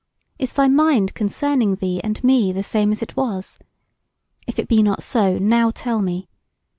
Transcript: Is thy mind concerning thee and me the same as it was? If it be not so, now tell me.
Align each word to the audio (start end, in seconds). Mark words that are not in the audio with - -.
Is 0.39 0.53
thy 0.53 0.67
mind 0.67 1.13
concerning 1.13 1.75
thee 1.75 2.01
and 2.03 2.23
me 2.23 2.51
the 2.51 2.63
same 2.63 2.91
as 2.91 3.03
it 3.03 3.15
was? 3.15 3.59
If 4.47 4.57
it 4.57 4.67
be 4.67 4.81
not 4.81 5.03
so, 5.03 5.37
now 5.37 5.69
tell 5.69 6.01
me. 6.01 6.27